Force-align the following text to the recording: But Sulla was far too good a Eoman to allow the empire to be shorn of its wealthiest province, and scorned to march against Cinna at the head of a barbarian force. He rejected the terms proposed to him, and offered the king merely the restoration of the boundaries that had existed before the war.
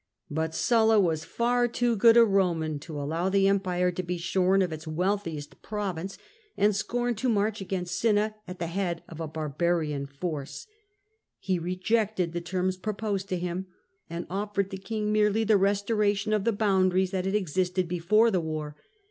But 0.31 0.55
Sulla 0.55 0.99
was 0.99 1.23
far 1.23 1.67
too 1.67 1.95
good 1.95 2.17
a 2.17 2.21
Eoman 2.25 2.81
to 2.81 2.99
allow 2.99 3.29
the 3.29 3.47
empire 3.47 3.91
to 3.91 4.01
be 4.01 4.17
shorn 4.17 4.63
of 4.63 4.73
its 4.73 4.87
wealthiest 4.87 5.61
province, 5.61 6.17
and 6.57 6.75
scorned 6.75 7.19
to 7.19 7.29
march 7.29 7.61
against 7.61 7.99
Cinna 7.99 8.33
at 8.47 8.57
the 8.57 8.65
head 8.65 9.03
of 9.07 9.19
a 9.19 9.27
barbarian 9.27 10.07
force. 10.07 10.65
He 11.37 11.59
rejected 11.59 12.33
the 12.33 12.41
terms 12.41 12.77
proposed 12.77 13.29
to 13.29 13.37
him, 13.37 13.67
and 14.09 14.25
offered 14.27 14.71
the 14.71 14.77
king 14.77 15.11
merely 15.11 15.43
the 15.43 15.55
restoration 15.57 16.33
of 16.33 16.45
the 16.45 16.51
boundaries 16.51 17.11
that 17.11 17.25
had 17.25 17.35
existed 17.35 17.87
before 17.87 18.31
the 18.31 18.41
war. 18.41 18.75